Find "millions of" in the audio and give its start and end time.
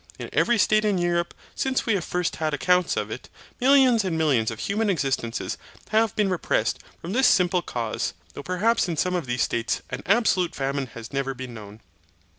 4.17-4.61